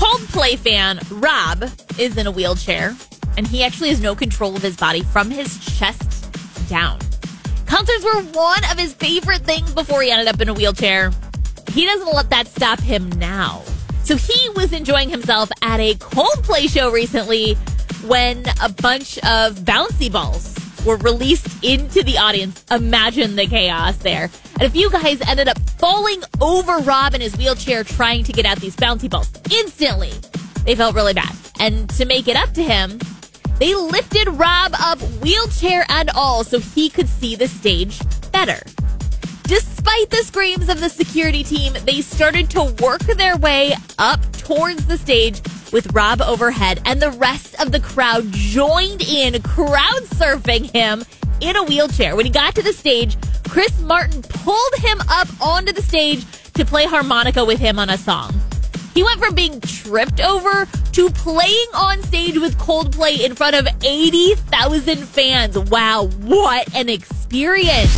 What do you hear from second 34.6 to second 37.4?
up, wheelchair and all, so he could see